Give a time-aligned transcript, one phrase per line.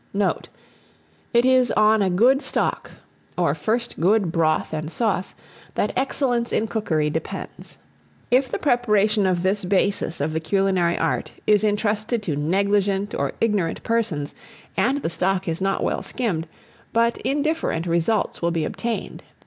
[0.15, 0.47] Note.
[1.31, 2.89] It is on a good stock,
[3.37, 5.35] or first good broth and sauce,
[5.75, 7.77] that excellence in cookery depends.
[8.31, 13.33] If the preparation of this basis of the culinary art is intrusted to negligent or
[13.39, 14.33] ignorant persons,
[14.75, 16.47] and the stock is not well skimmed,
[16.93, 19.21] but indifferent results will be obtained.